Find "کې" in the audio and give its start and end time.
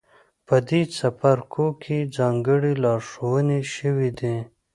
1.83-1.97